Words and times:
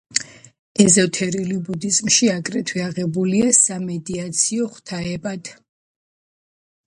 ეზოთერულ 0.83 1.51
ბუდიზმში 1.67 2.29
აგრეთვე 2.37 2.81
აღებულია 2.87 3.51
სამედიტაციო 3.59 4.67
ღვთაებად. 4.77 5.55